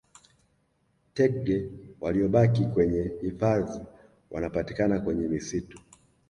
[1.13, 1.69] Tdege
[1.99, 3.79] waliyobaki kwenye hifadhi
[4.31, 5.79] wanapatikana kwenye misitu